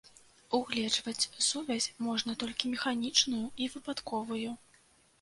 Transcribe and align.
Угледжваць 0.59 1.29
сувязь 1.49 1.89
можна 2.07 2.31
толькі 2.47 2.73
механічную 2.75 3.45
і 3.61 3.73
выпадковую. 3.79 4.61